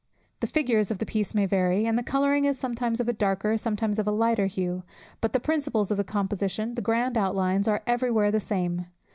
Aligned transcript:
The 0.39 0.47
figures 0.47 0.89
of 0.89 0.97
the 0.97 1.05
piece 1.05 1.35
may 1.35 1.45
vary, 1.45 1.85
and 1.85 1.95
the 1.95 2.01
colouring 2.01 2.45
is 2.45 2.57
sometimes 2.57 2.99
of 2.99 3.07
a 3.07 3.13
darker, 3.13 3.55
sometimes 3.55 3.99
of 3.99 4.07
a 4.07 4.11
lighter 4.11 4.47
hue; 4.47 4.81
but 5.21 5.31
the 5.31 5.39
principles 5.39 5.91
of 5.91 5.97
the 5.97 6.03
composition, 6.03 6.73
the 6.73 6.81
grand 6.81 7.19
outlines, 7.19 7.67
are 7.67 7.83
every 7.85 8.09
where 8.09 8.31
the 8.31 8.39
same. 8.39 8.87